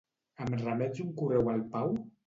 Em 0.45 0.55
remets 0.63 1.05
un 1.05 1.15
correu 1.21 1.55
al 1.57 1.65
Pau? 1.77 1.99